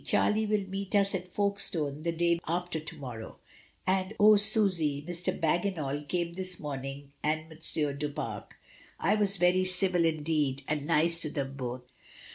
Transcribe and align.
"Charlie 0.03 0.47
will 0.47 0.67
meet 0.67 0.95
us 0.95 1.13
at 1.13 1.31
Folkestone 1.31 2.01
the 2.01 2.11
day 2.11 2.39
after 2.47 2.79
to 2.79 2.95
morrow;'* 2.95 3.37
and, 3.85 4.15
"Oh! 4.19 4.35
Susy, 4.35 5.05
Mr. 5.07 5.31
Bagginal 5.39 6.01
came 6.07 6.33
this 6.33 6.59
morning 6.59 7.11
and 7.21 7.47
Monsieur 7.47 7.93
du 7.93 8.09
Pare. 8.09 8.45
I 8.99 9.13
was 9.13 9.37
very 9.37 9.63
civil 9.63 10.03
indeed, 10.03 10.63
and 10.67 10.87
nice 10.87 11.21
to 11.21 11.29
them 11.29 11.53
both. 11.55 11.83